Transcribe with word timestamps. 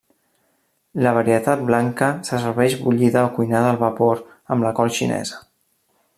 La 1.07 1.11
varietat 1.17 1.61
blanca 1.67 2.07
se 2.29 2.39
serveix 2.47 2.79
bullida 2.87 3.27
o 3.27 3.31
cuinada 3.37 3.69
al 3.75 3.81
vapor 3.87 4.25
amb 4.57 4.69
la 4.69 4.75
col 4.81 4.95
xinesa. 4.99 5.43